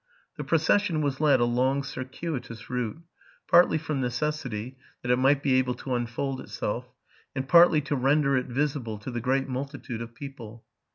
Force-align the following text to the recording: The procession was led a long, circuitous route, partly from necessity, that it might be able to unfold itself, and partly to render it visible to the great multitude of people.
The 0.35 0.43
procession 0.43 1.03
was 1.03 1.21
led 1.21 1.39
a 1.41 1.45
long, 1.45 1.83
circuitous 1.83 2.71
route, 2.71 2.97
partly 3.47 3.77
from 3.77 4.01
necessity, 4.01 4.75
that 5.03 5.11
it 5.11 5.17
might 5.19 5.43
be 5.43 5.59
able 5.59 5.75
to 5.75 5.93
unfold 5.93 6.41
itself, 6.41 6.89
and 7.35 7.47
partly 7.47 7.81
to 7.81 7.95
render 7.95 8.35
it 8.35 8.47
visible 8.47 8.97
to 8.97 9.11
the 9.11 9.21
great 9.21 9.47
multitude 9.47 10.01
of 10.01 10.15
people. 10.15 10.65